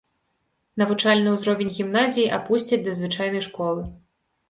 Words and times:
Навучальны 0.81 1.29
ўзровень 1.35 1.71
гімназіі 1.77 2.27
апусцяць 2.41 2.83
да 2.91 2.99
звычайнай 3.01 3.49
школы. 3.53 3.91